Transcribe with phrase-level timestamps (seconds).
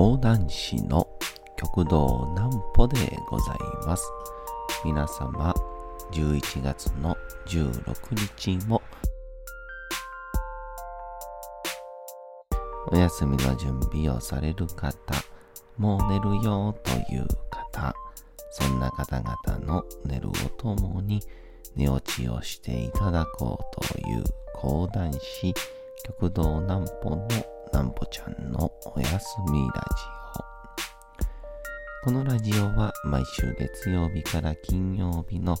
[0.00, 1.06] 講談師の
[1.58, 2.96] 極道南歩で
[3.28, 4.10] ございます。
[4.82, 5.54] 皆様、
[6.12, 7.14] 11月の
[7.46, 8.80] 16日も
[12.90, 14.94] お休みの準備をされる方、
[15.76, 17.94] もう寝るよという方、
[18.52, 21.20] そんな方々の寝るをともに
[21.76, 24.24] 寝落ちをしていただこうという
[24.54, 25.52] 講談師、
[26.06, 27.28] 極道南歩の
[27.72, 30.04] 南歩ちゃんのおやすみラジ
[32.02, 32.04] オ。
[32.04, 35.56] このラジオは毎週月曜日から金曜日の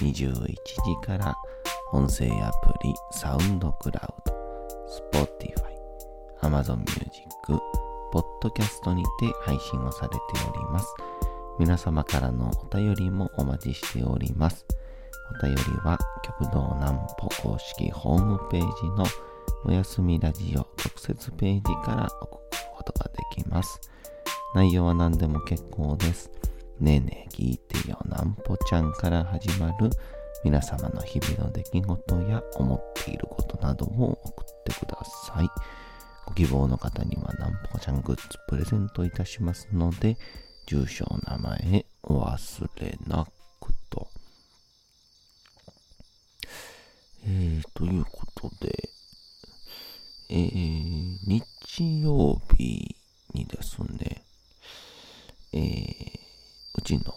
[0.00, 0.56] 21時
[1.06, 1.34] から
[1.92, 4.32] 音声アプリサウンドクラウド、
[5.12, 7.10] Spotify、Amazon Music、
[8.12, 9.08] ポッドキャストにて
[9.42, 10.16] 配信をされて
[10.48, 10.86] おります。
[11.58, 14.66] 皆様からのお便りもお待ちしております。
[15.40, 19.04] お便りは極道南歩公式ホームページの
[19.64, 23.80] おやすみラジオ特設ページから送ることができます。
[24.54, 26.30] 内容は何でも結構です。
[26.80, 29.90] ねえねえ聞いてよなんぽちゃんから始まる
[30.42, 35.48] 皆様の日々の出来事や思っていることなどを送ってください。
[36.26, 40.16] ご希望の方にはなんぽちゃんグッズプレゼントいたしますので、
[40.66, 43.26] 住所、名前お忘れな
[43.60, 44.08] くと。
[47.24, 48.88] えー、ということで、
[50.30, 51.28] えー、
[51.74, 52.96] 日曜日
[53.32, 54.22] にですね、
[55.54, 56.18] えー、
[56.74, 57.14] うちの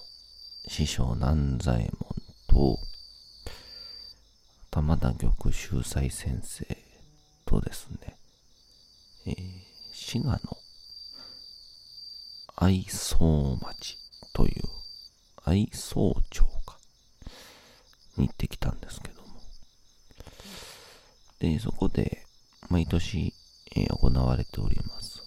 [0.70, 2.10] 師匠南左衛門
[2.48, 2.80] と、
[4.72, 6.66] 玉田玉秀斎先生
[7.46, 8.16] とですね、
[9.26, 9.36] えー、
[9.92, 10.40] 滋賀の
[12.56, 13.98] 愛想町
[14.34, 14.64] という
[15.44, 16.78] 愛想町か
[18.16, 19.28] に行ってきたんですけども。
[21.40, 22.26] でそこで
[22.70, 23.34] 毎年、
[23.84, 25.22] 行われております。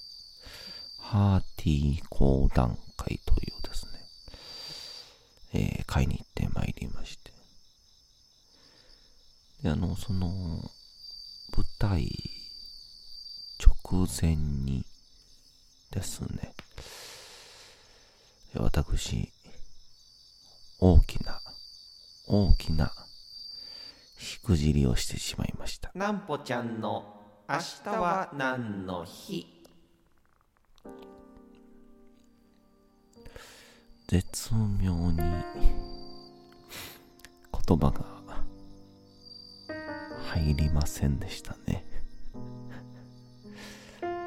[0.99, 3.87] ハーティー講談会というです
[5.53, 7.33] ね、えー、会に行ってまいりまして。
[9.63, 12.09] であのその舞台
[13.59, 14.85] 直前に
[15.91, 16.55] ですね。
[18.55, 19.33] 私、
[20.81, 21.41] 大きな、
[22.27, 22.93] 大きな、
[24.19, 25.91] しくじりをしてしまいました。
[25.95, 27.18] なんぽちゃんの
[27.51, 29.47] 明日は何の日？
[34.07, 35.25] 絶妙に、言
[37.79, 38.05] 葉が
[40.25, 41.87] 入りませんでしたね。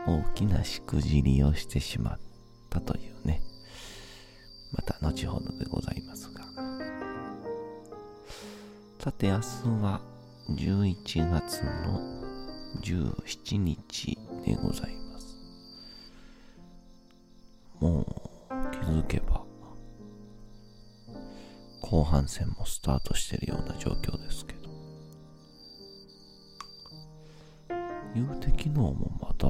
[0.07, 2.19] 大きなしくじりをしてしまっ
[2.71, 3.43] たというね。
[4.73, 6.41] また後ほどでございますが。
[8.99, 9.45] さて明日
[9.83, 10.01] は
[10.49, 12.30] 11月の
[12.79, 15.37] 17日でございます。
[17.79, 18.05] もう
[18.71, 19.41] 気づけば
[21.81, 24.61] 後半戦もスタートしてるような状況ですけど。
[28.13, 29.47] 言うて昨日もまた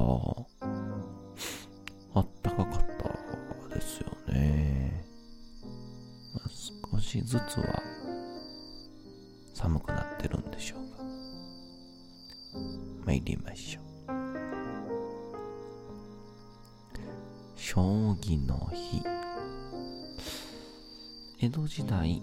[21.52, 22.22] 江戸時代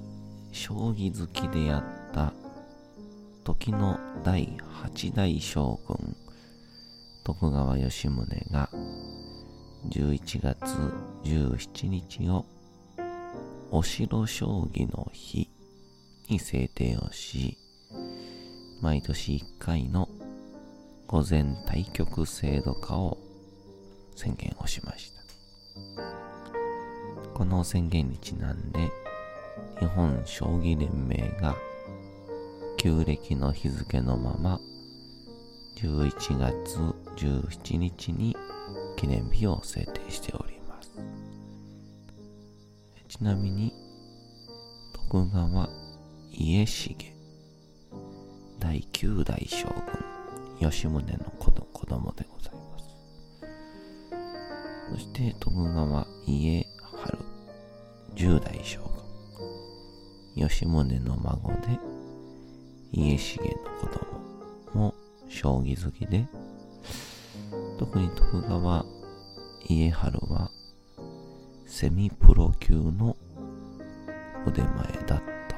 [0.51, 2.33] 将棋好きであった
[3.43, 6.15] 時の第八代将軍
[7.23, 8.69] 徳川吉宗が
[9.87, 10.57] 11月
[11.23, 12.43] 17日を
[13.69, 15.47] お城将棋の日
[16.27, 17.55] に制定をし、
[18.81, 20.09] 毎年1回の
[21.05, 23.19] 午前対局制度化を
[24.15, 25.19] 宣言をしました。
[27.35, 28.91] この宣言にちなんで、
[29.79, 31.55] 日本将棋連盟が
[32.77, 34.59] 旧暦の日付のまま
[35.77, 36.77] 11月
[37.15, 38.35] 17日に
[38.97, 40.91] 記念日を制定しております。
[43.07, 43.73] ちなみに、
[44.93, 45.69] 徳川
[46.31, 46.95] 家重
[48.59, 49.67] 第9代将
[50.59, 51.01] 軍吉宗の
[51.39, 51.51] 子
[51.85, 52.97] 供でございます。
[54.91, 56.67] そして徳川家
[60.49, 61.79] 吉宗の孫で
[62.91, 63.47] 家重の
[63.79, 63.87] 子
[64.73, 64.95] 供も
[65.29, 66.25] 将棋好きで
[67.77, 68.83] 特に徳川
[69.63, 70.49] 家春は
[71.67, 73.15] セミプロ級の
[74.45, 74.71] 腕前
[75.05, 75.55] だった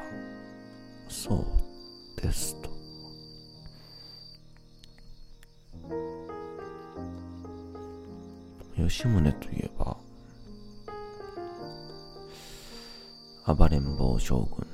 [1.07, 1.35] そ
[2.17, 2.69] うですと。
[8.75, 9.97] 吉宗といえば、
[13.55, 14.70] 暴れん坊将軍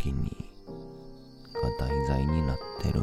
[0.00, 0.30] 時に
[1.78, 3.02] が題材になってる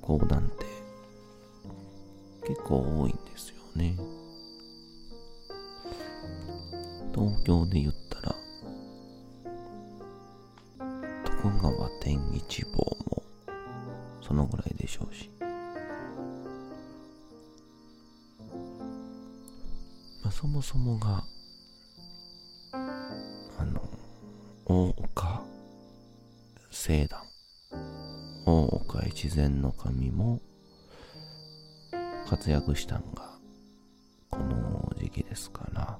[0.00, 0.64] 講談って
[2.48, 3.94] 結構多いんですよね。
[7.14, 8.34] 東京で言ったら
[11.24, 12.78] 徳川天一坊
[13.10, 13.22] も
[14.22, 15.28] そのぐらいでしょうし。
[20.22, 21.22] まあ、そもそもが
[26.90, 27.20] 聖団
[28.46, 30.40] 大岡越前の神も
[32.28, 33.38] 活躍したんが
[34.28, 35.98] この時期ですから。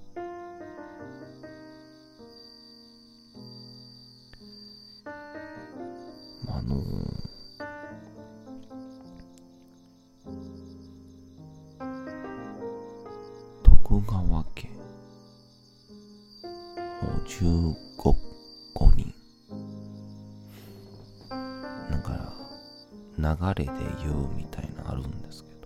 [23.20, 23.70] 流れで
[24.02, 25.60] 言うみたいなのあるんですけど。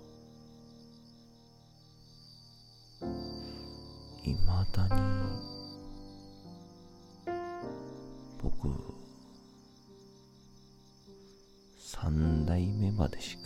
[4.25, 5.03] いまだに
[8.43, 8.69] 僕
[11.79, 13.44] 3代目までしか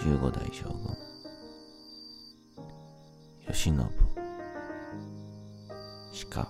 [0.00, 0.96] 15代将軍。
[3.48, 3.74] 慶喜。
[6.12, 6.48] しか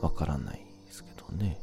[0.00, 1.58] わからないですけどね。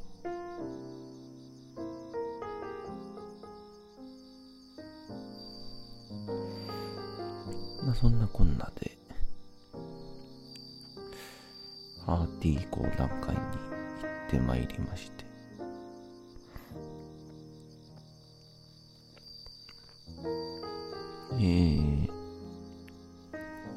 [7.84, 8.98] まあそんなこんなで。
[12.06, 13.48] パーティー講談会に行
[14.28, 15.31] ってまいりまして。
[21.44, 22.08] えー、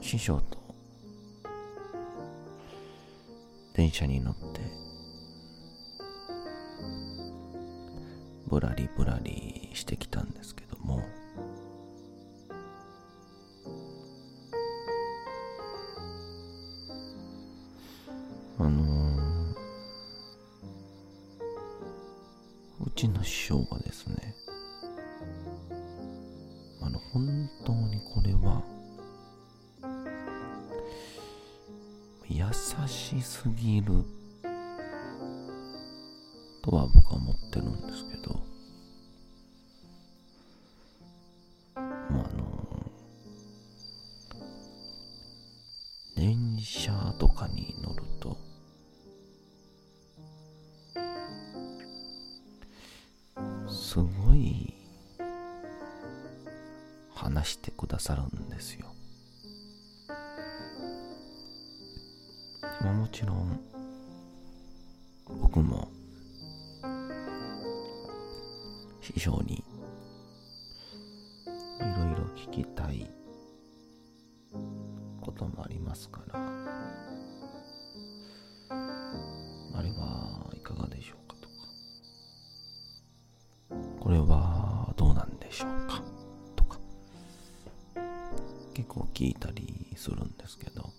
[0.03, 0.59] 師匠と
[3.73, 4.61] 電車に乗って
[8.49, 11.03] ぶらりぶらりしてきたんですけども
[18.59, 24.44] あのー、うちの師匠がですね
[27.15, 28.61] 本当にこれは。
[32.29, 32.45] 優
[32.89, 34.03] しすぎる
[36.61, 38.54] とは僕は思ってるんですけど。
[62.85, 63.59] まあもちろん
[65.41, 65.89] 僕も
[69.01, 69.63] 師匠にい
[71.81, 73.11] ろいろ聞きたい
[75.23, 76.39] こともありますから。
[79.77, 81.55] あれはいかがでしょうかとか。
[83.99, 86.03] これはどうなんでしょうか
[86.55, 86.79] とか。
[88.75, 90.91] 結構聞いたりするんですけど。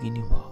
[0.00, 0.50] 的には。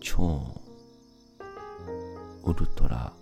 [0.00, 0.40] 超
[2.44, 3.12] ウルトラ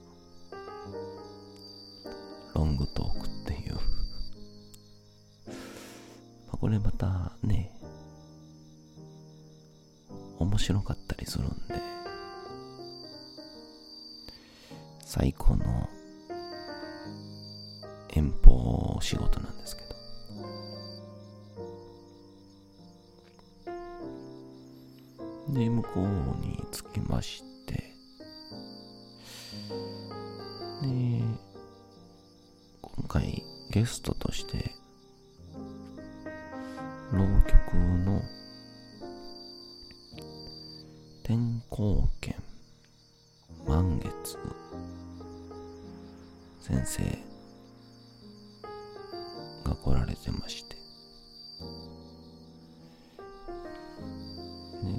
[2.55, 3.75] ロングトークっていう。
[6.51, 7.71] まこれまたね
[10.39, 11.75] 面白かったりするんで。
[15.05, 15.89] 最高の
[18.15, 19.95] 遠方仕事なんですけど。
[25.53, 26.05] で、向こう
[26.41, 27.75] に着きまして、
[30.83, 31.23] で、
[32.81, 34.75] 今回ゲストとして、
[37.13, 38.23] 浪曲の
[41.25, 42.35] 天候圏
[43.67, 44.39] 満月
[46.61, 47.34] 先生
[49.85, 50.77] 来られてまして。
[50.77, 50.81] で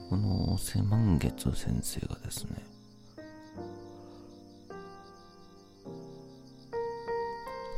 [0.10, 2.64] この瀬満月先生がですね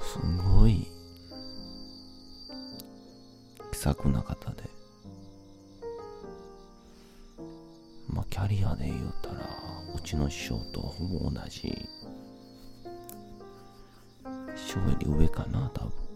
[0.02, 0.20] す
[0.60, 0.88] ごい
[3.72, 4.64] 気さくな方で
[8.10, 9.36] まあキャリアで言うたら
[9.96, 11.88] うちの師匠とほぼ同じ
[14.56, 16.07] 師匠より上かな多分。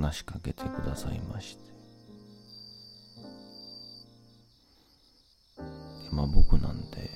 [0.00, 1.68] 話しかけてくださいまして。
[5.56, 5.64] で
[6.12, 7.10] まあ僕なんて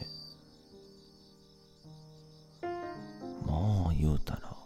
[3.47, 4.57] まあ言うたら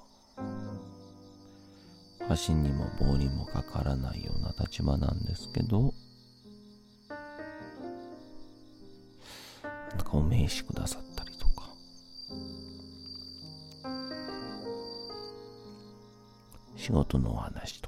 [2.27, 5.93] 箸にも棒にもかからないような立場なんですけど
[9.91, 11.67] なんかお名刺くださったりとか。
[16.77, 17.86] 仕事のお話と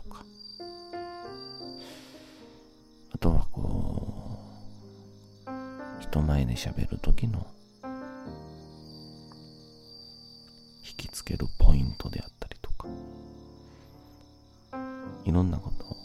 [6.58, 7.46] 喋る時の
[10.84, 12.88] 引きつけるポイントであったりとか
[15.24, 15.96] いろんなことを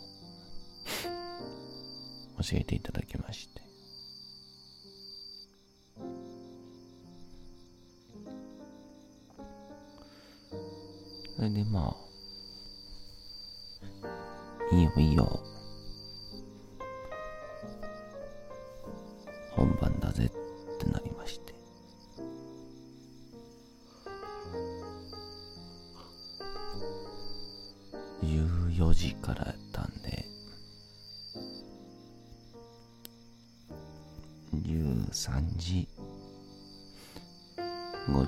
[2.44, 3.64] 教えていただきまして。
[11.36, 11.98] それでま
[14.04, 15.44] あいいよいいよ。
[19.56, 20.43] 本番だぜって。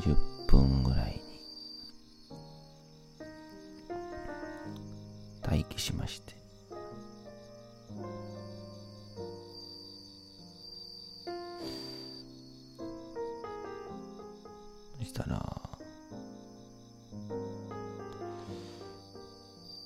[0.05, 1.21] 50分ぐらいに
[5.41, 6.35] 待機しまして。
[14.99, 15.37] そしたら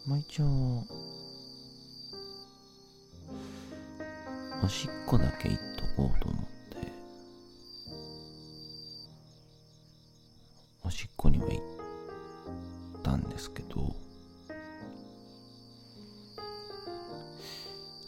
[0.05, 0.83] まあ一応
[4.63, 6.58] おしっこだけ行っとこうと思って。
[11.19, 11.61] おしっこには行
[12.97, 13.93] ったんですけど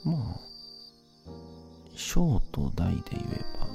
[0.06, 0.40] まあ
[1.94, 3.68] 小と大で言えば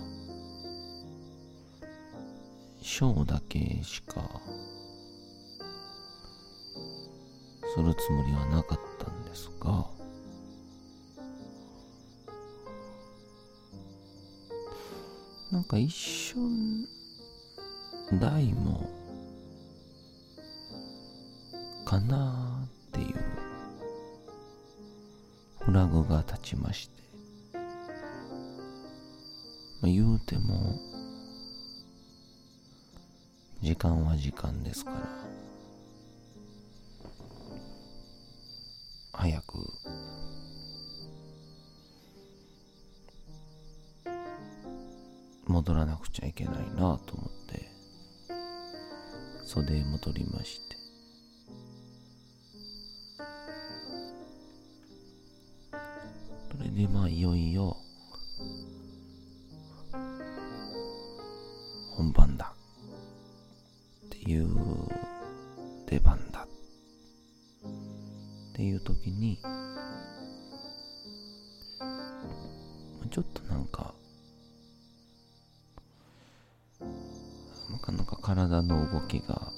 [2.81, 4.23] 小だけしか
[7.75, 9.85] するつもりはなかったんですが
[15.53, 16.89] なんか一瞬
[18.19, 18.96] 大も
[22.01, 23.17] なっていう
[25.61, 27.03] フラグが立ちまして、
[27.55, 27.61] ま
[29.85, 30.79] あ、言うても
[33.63, 34.99] 時間は時間ですから
[39.13, 39.59] 早く
[45.47, 47.69] 戻らなくちゃいけないなと思って
[49.45, 50.76] 袖へ戻りまして。
[56.77, 57.75] でまあいよいよ
[61.93, 62.53] 本番だ。
[64.05, 64.47] っていう
[65.87, 66.41] 出番だ。
[66.43, 66.47] っ
[68.55, 69.39] ていう時に
[73.11, 73.95] ちょっとなんか
[77.71, 79.51] なかなか体の動きが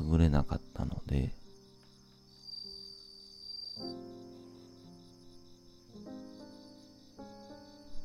[0.00, 1.32] 優れなかったので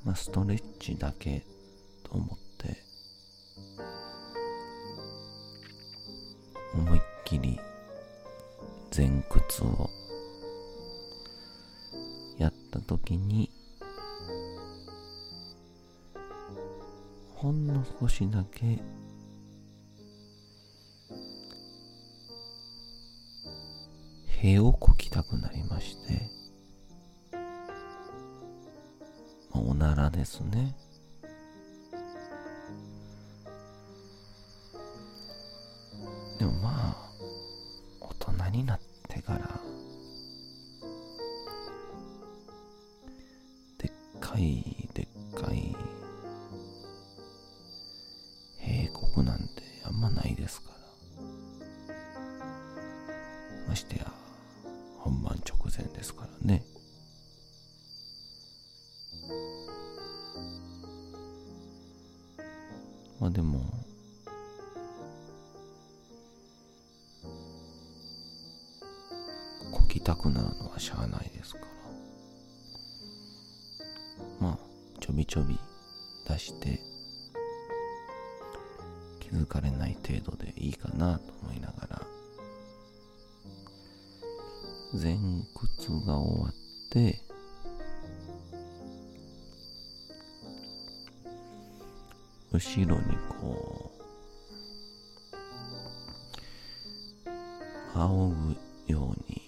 [0.10, 1.44] まあ、ストレッチだけ
[2.01, 2.84] と思って
[6.74, 7.60] 思いっきり
[8.98, 9.88] 前屈を
[12.39, 13.51] やった時に
[17.36, 18.80] ほんの少しだけ
[24.42, 26.38] 屁をこきたくなりまして
[30.10, 30.75] ですね。
[36.38, 36.96] でもまあ、
[38.00, 38.13] 大
[38.50, 39.59] 人になってから、
[70.10, 71.66] たくなるのはしゃあないですから。
[74.39, 74.58] まあ
[75.00, 75.60] ちょびちょび
[76.28, 76.80] 出して
[79.20, 82.01] 気づかれない程度でいいかなと思いながら
[85.00, 85.16] 前
[85.54, 86.54] 屈が終わっ
[86.92, 87.22] て
[92.51, 93.92] 後ろにこ
[97.96, 98.34] う仰
[98.88, 99.38] ぐように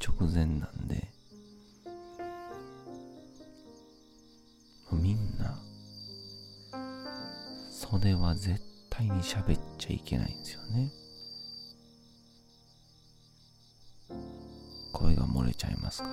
[0.00, 1.08] 直前なんで
[4.92, 5.58] みんな
[7.70, 10.90] 袖は絶対に喋っちゃいけないんですよね。
[14.92, 16.08] 声が漏れちゃいますか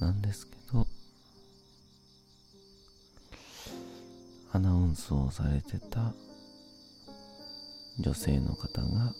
[0.00, 0.06] ら。
[0.06, 0.86] なんですけど
[4.52, 6.12] アナウンスをされてた
[7.98, 9.14] 女性の方が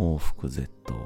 [0.00, 0.96] 報復 Z を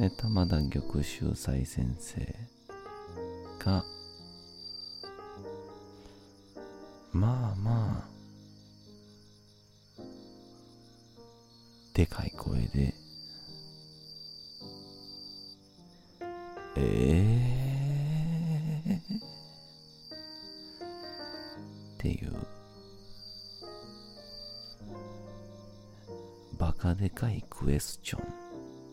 [0.00, 2.34] で玉田玉秀斎先生。
[3.60, 3.84] が
[7.12, 8.08] まあまあ
[11.94, 12.94] でかい声で
[26.98, 28.48] でかいクエスチョン。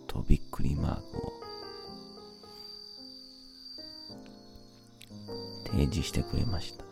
[0.08, 1.34] とびっくりマークを
[5.66, 6.85] 提示してくれました。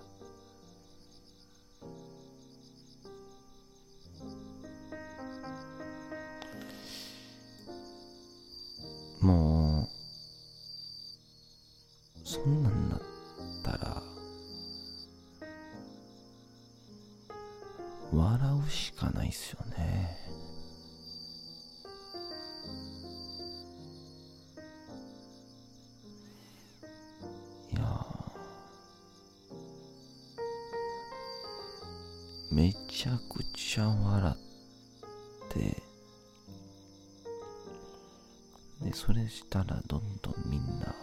[32.53, 35.59] めちゃくちゃ笑って
[38.85, 40.93] でそれしたらどんどんみんな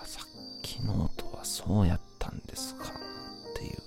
[0.00, 0.26] あさっ
[0.62, 2.88] きの音はそうやったんですかっ
[3.56, 3.78] ていう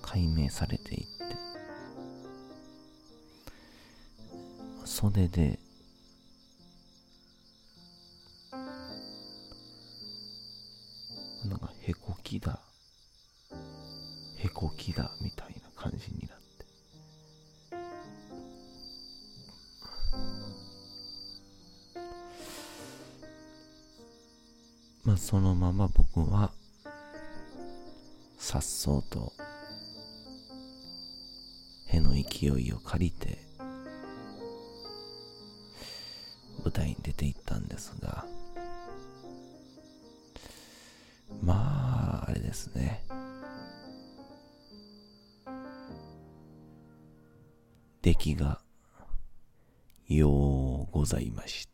[0.00, 1.14] 解明されていって。
[4.86, 5.58] 袖で
[25.14, 26.50] まそのまま僕は
[28.36, 29.32] さっそうと
[31.86, 33.38] への勢いを借りて
[36.64, 38.26] 舞台に出て行ったんですが
[41.44, 43.04] まああれですね。
[48.02, 48.60] 出来が
[50.08, 51.73] ようございました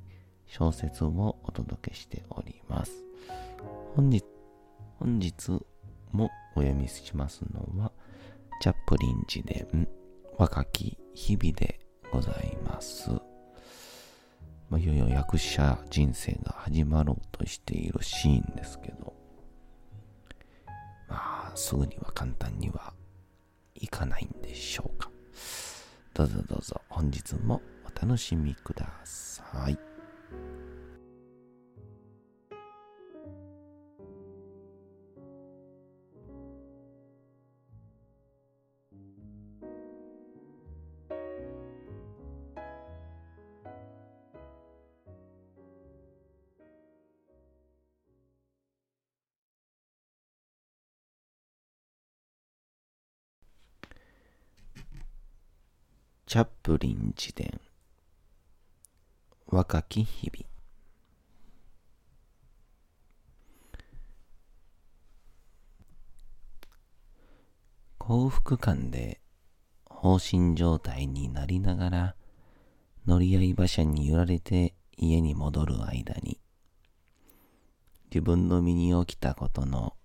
[0.51, 2.91] 小説をお届けしております。
[3.95, 4.25] 本日、
[4.99, 5.49] 本日
[6.11, 7.93] もお読みしますのは、
[8.59, 9.87] チャップリン自伝、
[10.37, 11.79] 若き日々で
[12.11, 13.11] ございます。
[14.69, 19.13] まあ、いよいよ役者人生が始まろうとしているシーンですけど、
[21.07, 22.93] まあ、すぐには簡単には
[23.75, 25.09] いかないんでしょうか。
[26.13, 29.90] どうぞどうぞ本日もお楽しみください。
[56.31, 57.59] チャップリン自伝。
[59.47, 60.47] 若き日々。
[67.97, 69.19] 幸福感で
[69.89, 72.15] 放心状態になりながら
[73.05, 76.39] 乗り合い馬車に揺られて家に戻る間に
[78.09, 79.95] 自分の身に起きたことの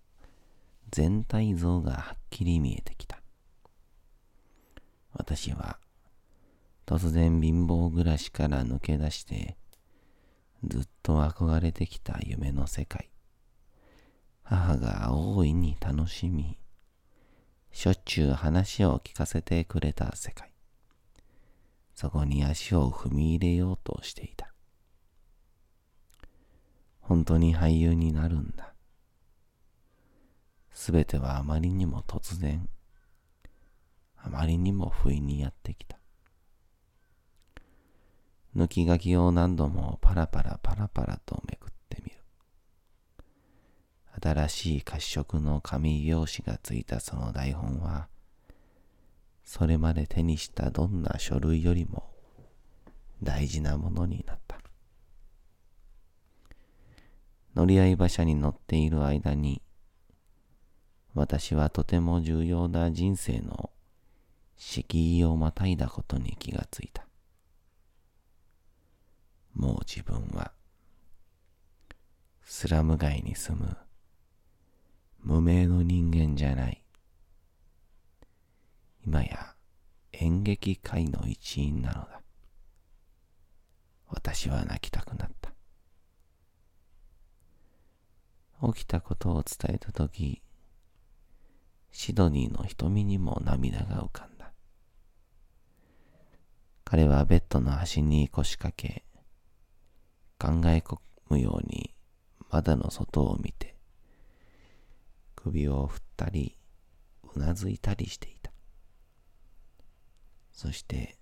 [0.91, 3.23] 全体像がはっきり見えてきた。
[5.13, 5.79] 私は
[6.87, 9.57] 突然貧乏暮らしから抜け出して、
[10.65, 13.11] ずっと憧れてきた夢の世界。
[14.45, 16.57] 母が大いに楽しみ、
[17.73, 20.53] しょっちゅう話を聞かせてくれた世界。
[21.97, 24.55] そこに足を踏み入れようとしていた。
[27.01, 28.75] 本当に俳優になるんだ。
[30.73, 32.69] すべてはあまりにも突然、
[34.17, 35.99] あまりにも不意にやってきた。
[38.57, 42.17] 抜き書きを何度もパラパラパラパラとめくってみる。
[44.19, 48.09] 新しい褐色の紙用紙がついたその台本は、
[49.45, 52.11] それまで手にしたどんな書類よりも
[53.23, 54.57] 大事なものになった。
[57.55, 59.61] 乗り合い馬車に乗っている間に、
[61.15, 63.71] 私はとても重要な人生の
[64.57, 67.06] 敷居をまたいだことに気がついた。
[69.57, 70.53] もう自分は、
[72.43, 73.77] スラム街に住む
[75.23, 76.85] 無名の人間じゃない。
[79.05, 79.55] 今や
[80.13, 82.21] 演劇界の一員なのだ。
[84.09, 85.51] 私は泣きたくなった。
[88.73, 90.43] 起きたことを伝えたとき、
[91.93, 94.53] シドニーの瞳にも涙が浮かんだ。
[96.85, 99.05] 彼はベッドの端に腰掛け、
[100.39, 100.99] 考え込
[101.31, 101.95] むように
[102.51, 103.75] 窓の外を見て、
[105.35, 106.57] 首を振ったり、
[107.35, 108.51] うなずいたりしていた。
[110.53, 111.17] そして、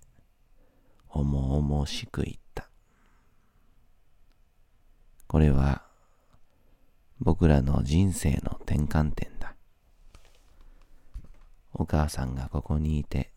[1.09, 2.68] 重々しく言った。
[5.27, 5.83] これは、
[7.20, 9.55] 僕らの人生の転換点だ。
[11.72, 13.33] お母さんがここにいて、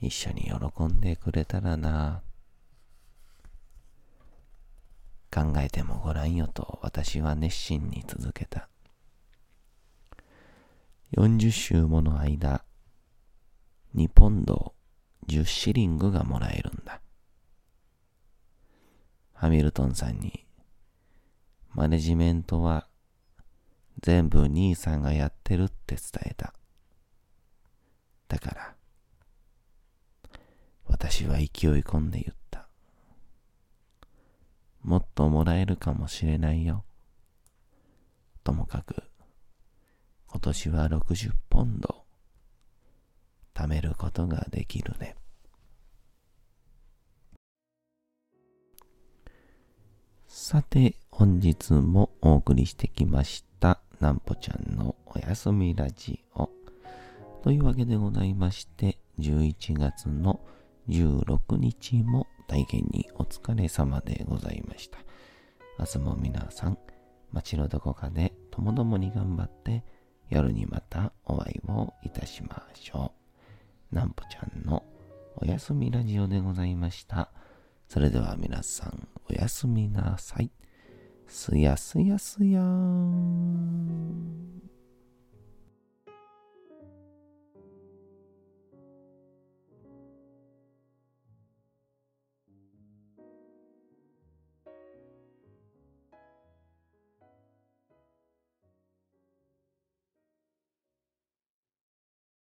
[0.00, 2.22] 一緒に喜んでくれたらな
[5.38, 8.68] 考えてもごらんよと私は熱心に続けた。
[11.16, 12.64] 40週もの間、
[13.94, 14.74] 2ポンド
[15.28, 17.00] 10シリングがもらえるんだ。
[19.32, 20.44] ハミルトンさんに、
[21.70, 22.88] マネジメントは
[24.02, 26.52] 全部兄さんがやってるって伝えた。
[28.26, 28.74] だから、
[30.86, 31.46] 私は勢い
[31.82, 32.67] 込んで言った。
[34.88, 36.82] もっともらえるかもしれないよ。
[38.42, 39.02] ともかく、
[40.28, 42.06] 今年は60ポンド、
[43.52, 45.14] 貯めることができるね。
[50.26, 56.48] さて、本日もお送りしてきました、なんぽちゃんのおやすみラジオ。
[57.42, 60.40] というわけでございまして、11月の
[60.88, 64.98] 16日も大変にお疲れ様でございました。
[65.78, 66.78] 明日も皆さん、
[67.30, 69.84] 街のどこかでともどもに頑張って、
[70.30, 73.12] 夜にまたお会いをいたしましょ
[73.92, 73.94] う。
[73.94, 74.82] なんぽちゃんの
[75.36, 77.30] おやすみラジオでございました。
[77.86, 80.50] それでは皆さん、おやすみなさい。
[81.26, 84.62] すやすやすやーん。